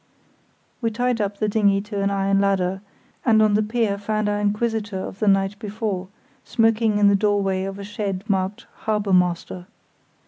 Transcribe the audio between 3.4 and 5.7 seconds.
the pier found our inquisitor of the night